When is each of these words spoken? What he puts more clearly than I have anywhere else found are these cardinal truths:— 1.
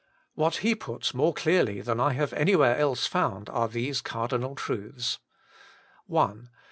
What 0.33 0.55
he 0.65 0.73
puts 0.73 1.13
more 1.13 1.31
clearly 1.31 1.79
than 1.79 1.99
I 1.99 2.13
have 2.13 2.33
anywhere 2.33 2.75
else 2.75 3.05
found 3.05 3.51
are 3.51 3.67
these 3.67 4.01
cardinal 4.01 4.55
truths:— 4.55 5.19
1. 6.07 6.49